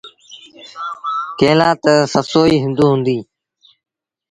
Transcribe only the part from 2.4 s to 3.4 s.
هُݩدو هُݩديٚ۔